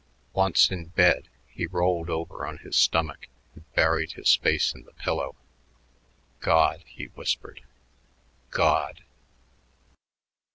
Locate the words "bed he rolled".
0.85-2.09